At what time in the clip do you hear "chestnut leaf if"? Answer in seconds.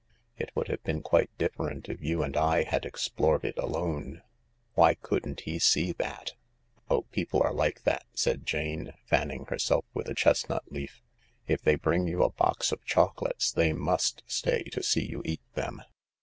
10.15-11.61